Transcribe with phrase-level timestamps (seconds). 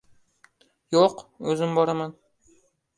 [0.97, 1.23] —Yo‘q,
[1.53, 2.21] o‘zim boraman.